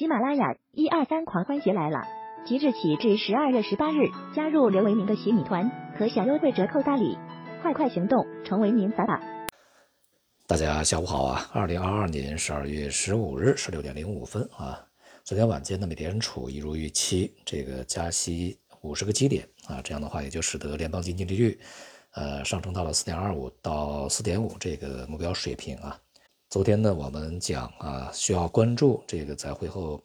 [0.00, 2.08] 喜马拉雅一二三狂欢节来了！
[2.46, 7.18] 即日起至十二月十八日，加入刘维明的洗米团，可享优惠折扣大礼，
[7.60, 9.20] 快快行动，成为您法宝！
[10.46, 11.50] 大家下午好啊！
[11.52, 14.82] 二零二二年十二月十五日十六点零五分啊，
[15.22, 21.60] 昨天晚间的美联储一如预期，这个加息五十个基点啊，这样的话也就使得联邦基金利率
[22.14, 26.00] 呃上升到了四点二五到四点五这个目标水平啊。
[26.50, 30.02] 昨天呢，我们讲啊，需要关注这个在会后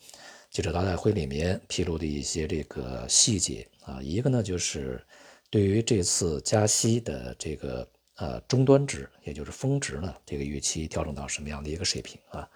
[0.51, 3.99] 记者招待会里面披露的一些这个细节啊。
[3.99, 5.03] 一个呢，就是
[5.49, 12.47] 对于这次加息的这个呃终端值，也就是峰值呢，这个预期调整到什么样的一个水平啊？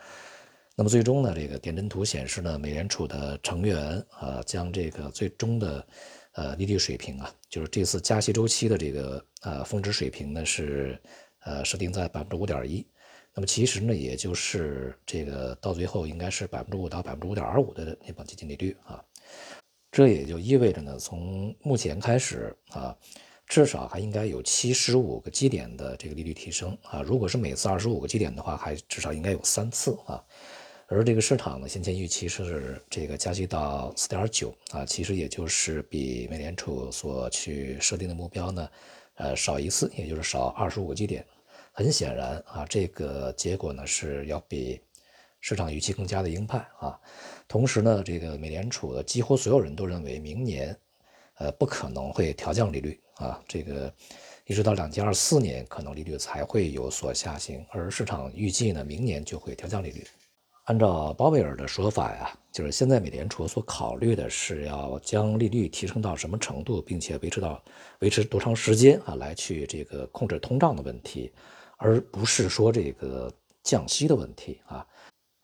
[0.76, 5.88] 那么最终呢，这个点阵图显示呢，美联储的成员啊，将这个最终的
[6.34, 11.02] 呃利率水平啊，就是这次加息周期的这个呃峰值水平呢，是
[11.40, 12.86] 呃设定在百分之五点一。
[13.34, 19.02] 那么其实呢，也就是这个到最后应该是百分之五到百分之五点二五的联邦基金利率啊，
[19.92, 22.96] 这也就意味着呢，从目前开始啊，
[23.48, 27.02] 至少还应该有七十五个基点的这个利率提升啊。
[27.02, 30.24] 如果是每次二十五个基点的话，还至少应该有三次啊。
[30.88, 38.70] 而这个市场呢，先前预期是这个加息到四点九啊，其实也就是比美联储所去设定的目标呢，
[39.14, 41.24] 呃，少一次，也就是少二十五个基点。
[41.80, 44.82] 很显然啊，这个结果呢是要比
[45.40, 47.00] 市场预期更加的鹰派啊。
[47.48, 50.78] 同时呢，这个美联储的几乎所有人都认为明年，
[51.36, 53.42] 呃，不可能会调降利率啊。
[53.48, 53.90] 这个
[54.46, 60.06] 一直到两千二四年，可能利率才会有所下行，而市场预计呢，明年就会调降利率。
[60.66, 67.64] 按照鲍威尔的说法呀，就是现在美联储所考虑的是要将利率提升到什么程度，并且维持到
[68.00, 71.32] 维持多长时间啊，来去这个控制通胀的问题。
[71.82, 73.32] 而不是说这个
[73.64, 74.86] 降息的问题啊，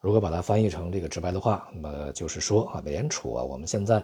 [0.02, 4.04] 如果把它翻译成这个直白的话，那么就是说啊，美联储啊，我们现在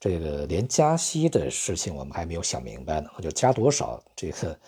[0.00, 4.58] 这个连加息的事情我们还没有想明白呢，就加多少，这个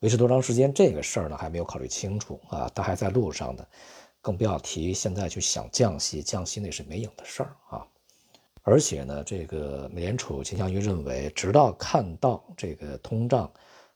[0.00, 3.66] 维持多长时间这个事儿呢还没有考虑清楚啊，它还在路上的，
[4.20, 7.84] 更不要提现在去想降息，降息那是没影的事儿啊，
[8.62, 13.50] 而且呢，这个美联储倾向于认为，直到看到这个通胀。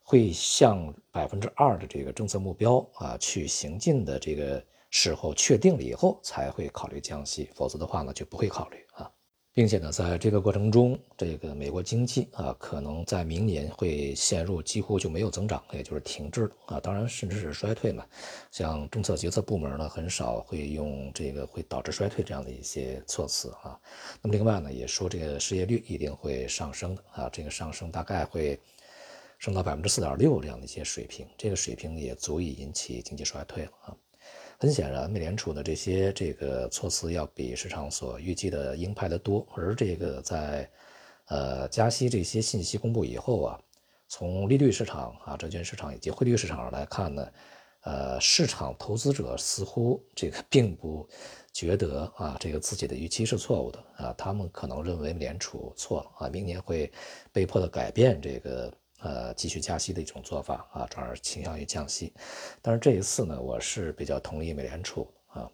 [0.09, 9.11] 会向百分之二的这个政策目标啊去行进的这个时候确定了以后，才会考虑降息，否则的话呢就不会考虑啊，
[9.53, 18.07] 并且呢，在这个过程中，这个美国经济啊可能在明年会陷入几乎就没有增长，也就是停滞啊，当然甚至是衰退嘛。
[18.53, 23.77] 像政策决策部门呢，很少会用这个会导致衰退这样的一些措辞啊。
[24.23, 28.57] 那么另外呢，也说这个失业率一定会上升的啊，这个上升大概会。
[29.39, 33.97] 升到百分之四点六这样的一些水平，这个水平也足以引起经济衰退了啊。
[34.59, 39.47] 很显然，美联储的这些这个措辞要比市场所预计的鹰派的多。
[39.55, 40.69] 而这个在
[41.27, 43.61] 呃加息这些信息公布以后啊，
[44.09, 47.33] 从利率市场啊、债券市场以及汇率市场上来看呢，
[47.83, 51.07] 呃，市场投资者似乎这个并不
[51.53, 56.91] 觉得啊，这个自己的预期是错误的啊，他们可能认为美联储错了啊，明年会
[57.31, 58.73] 被迫的改变这个。
[59.01, 62.13] 呃，继续加息的一种做法啊，转而倾向于降息。
[62.63, 65.51] 但是这一次呢，我是比较同意美联储啊，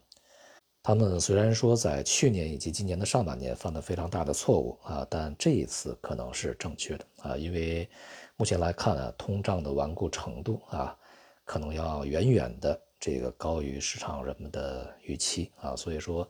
[0.82, 7.88] 他们虽然说在去年以及今年的上半年犯了非常大的错误啊，但这一次可能是正确的啊，因为
[8.36, 10.96] 目前来看啊，通胀的顽固程度啊，
[11.44, 16.28] 可能要远远的这个高于市场人们的预期啊，所以说，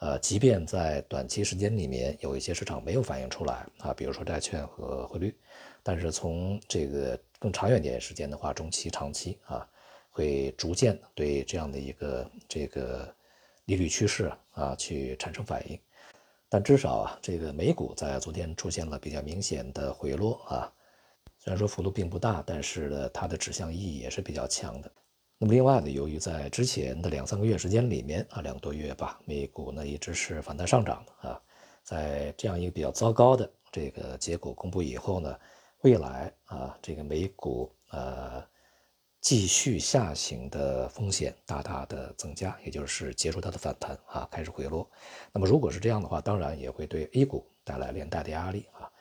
[0.00, 5.34] 呃，即便在短期时间里面有一些市场没有反映出来啊，比如说债券和汇率。
[5.82, 9.66] 但是从这个更长远点时间的话，中期、长期啊，
[10.10, 13.14] 会逐渐对这样的一个这个
[13.66, 15.78] 利率趋势啊去产生反应。
[16.48, 20.72] 但至少啊，这个美股在昨天出现了比较明显的回落啊，
[21.38, 24.90] 虽然说幅度并不大，但是呢，它的指向意义也是比较强的。
[25.42, 31.40] 那么另外呢，由于在之前的两三个月时间里面啊，两个多月吧，美股呢一直是反弹上涨的啊，
[31.82, 35.34] 在这样一个比较糟糕的这个结果公布以后呢。
[35.82, 38.46] 未来啊，这个美股呃
[39.22, 44.86] 继续下行的风险大大的增加，也就是结束它的反弹啊，开始回落。
[45.32, 48.92] 那么如果是这样的话，当然也会对 A 股带来连带的压力啊。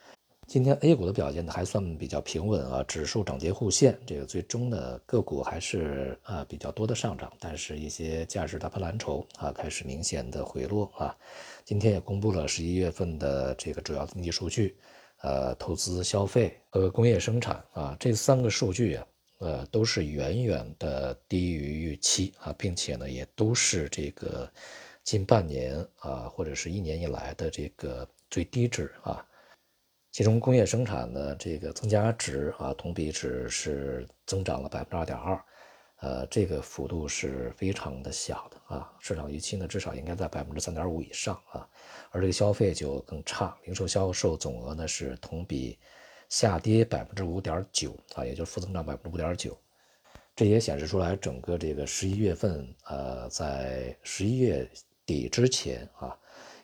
[0.50, 11.16] 今天 A 股的表现呢还算比较平稳啊，指数涨跌互现，这个最终的个股还是啊比较多的上涨，但是一些价值大盘蓝筹啊开始明显的回落啊。
[11.64, 14.76] 今天也公布了十一月份的这个主要经济数据。
[15.22, 19.06] 呃，投资、消费和工业生产啊，这三个数据啊，
[19.40, 24.50] 呃，都是远远的低于预期啊，并且呢，也都是这个
[25.04, 29.24] 近半年啊，或者是一年以来的这个最低值啊。
[30.12, 35.40] 其中工业生产的这个增加值啊，同比值是增长了百分之二点二，
[35.98, 38.92] 呃，这个幅度是非常的小的啊。
[39.00, 41.68] 市场预期呢，至少应该在百分之三点五以上啊。
[42.10, 45.78] 而这个消费就更差，零售销售总额呢是同比
[46.28, 49.56] 下跌百分之五点九啊，也就是负增长百分之五点九。
[50.36, 54.68] 这也显示出来，整个这个十一月份，呃，在十一月
[55.06, 56.18] 底之前啊。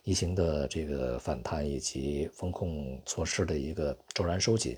[0.05, 4.77] 疫情的这个反弹以及风控措施的一个骤然收紧，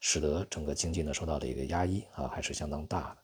[0.00, 3.16] 使得整个经济呢受到了一个压抑啊，还是相当大的。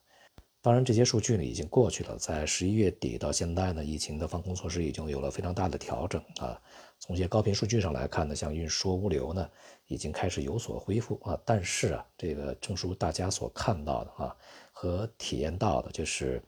[0.62, 6.58] 当然，这些数据呢已经过去了，在十一月底到现在呢，疫情的防控措施已经有了非常大的调整啊。
[6.98, 9.46] 从一些高频数据上来看呢，像运输、物流呢
[9.88, 11.38] 已经开始有所恢复啊。
[11.44, 14.34] 但是啊，这个正如大家所看到的啊
[14.72, 16.42] 和体验到的，就是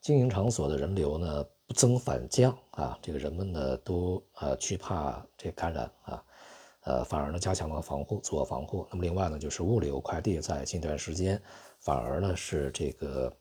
[0.00, 1.46] 经营场所的人流呢。
[1.72, 6.24] 增反降啊，这个人们呢都呃惧怕这感染啊，
[6.84, 8.86] 呃反而呢加强了防护，自我防护。
[8.90, 11.40] 那么另外呢就是物流快递在近段时间
[11.80, 13.32] 反而呢是这个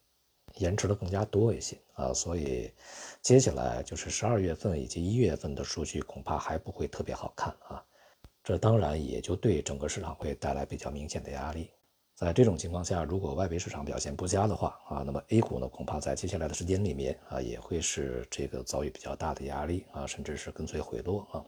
[0.55, 2.73] 延迟的更加多一些啊，所以
[3.21, 7.83] 接下来就是十二月份以及一月份的数据恐怕还不会特别好看啊，
[8.43, 11.69] 这当然也就对整个市场会带来比较明显的压力。
[12.21, 21.43] 在这种情况下，如果外围市场表现不佳的话啊，那么 A 股呢，恐怕在接下来的时间里面啊，也会是这个遭遇比较大的压力啊，甚至是跟随回落啊。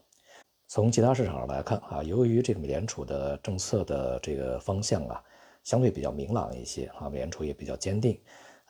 [0.66, 5.22] 从其他市场上来看啊，由于这个美联储的政策的这个方向啊，
[5.62, 8.20] 相对比较明朗一些啊，美联储也比较坚定，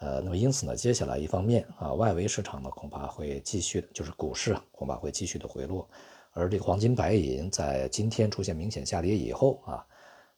[0.00, 5.88] 呃，那么因此呢，接下来一方面啊，外围市场呢恐怕会继续，就是股市恐怕会继续的回落，
[6.32, 9.86] 而这个黄金白银在今天出现明显下跌以后啊。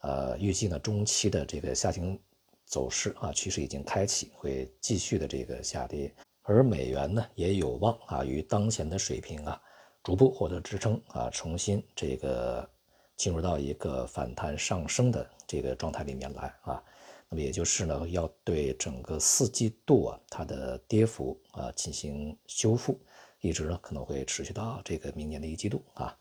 [0.01, 2.19] 呃，预计呢，中期的这个下行
[2.65, 9.61] 走势啊，趋势已经开启，会继续的这个下跌，而美元呢，也有望啊，与当前的水平啊，
[10.03, 12.69] 逐步获得支撑啊，重新这个
[13.17, 16.83] 进入到一个反弹上升的这个状态里面来啊，
[17.29, 23.01] 那么也就是呢，要对整个四季度啊，它的跌幅啊进行修复，
[23.41, 26.17] 一直呢可能会持续到这个明年的一季度啊。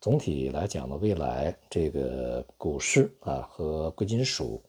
[0.00, 4.62] 总体来讲呢，未来这个股市啊和贵金属，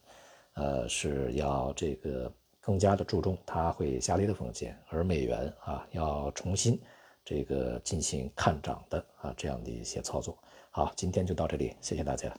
[0.54, 6.82] 呃是要这个更加的注重它会下跌的风险，而美元啊要重新
[7.24, 10.36] 这个进行看涨的啊这样的一些操作。
[10.72, 12.36] 好，今天就到这里，谢谢大家。